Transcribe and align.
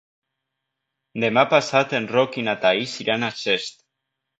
Demà 1.25 1.45
passat 1.53 1.95
en 2.01 2.11
Roc 2.17 2.43
i 2.43 2.49
na 2.51 2.59
Thaís 2.67 2.99
iran 3.07 3.33
a 3.33 3.35
Xest. 3.47 3.83